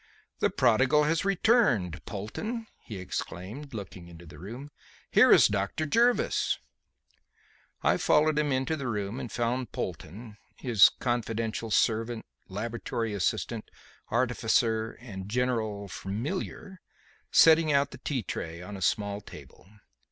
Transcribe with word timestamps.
"The 0.39 0.49
prodigal 0.49 1.03
has 1.03 1.23
returned, 1.23 2.03
Polton," 2.07 2.65
he 2.83 2.97
exclaimed, 2.97 3.71
looking 3.75 4.07
into 4.07 4.25
the 4.25 4.39
room. 4.39 4.71
"Here 5.11 5.31
is 5.31 5.47
Dr. 5.47 5.85
Jervis." 5.85 6.57
I 7.83 7.97
followed 7.97 8.39
him 8.39 8.51
into 8.51 8.75
the 8.75 8.87
room 8.87 9.19
and 9.19 9.31
found 9.31 9.71
Polton 9.71 10.37
his 10.57 10.89
confidential 10.97 11.69
servant, 11.69 12.25
laboratory 12.47 13.13
assistant, 13.13 13.69
artificer 14.09 14.93
and 14.99 15.29
general 15.29 15.87
"familiar" 15.87 16.81
setting 17.29 17.71
out 17.71 17.91
the 17.91 17.99
tea 17.99 18.23
tray 18.23 18.59
on 18.59 18.75
a 18.75 18.81
small 18.81 19.21
table. 19.21 19.69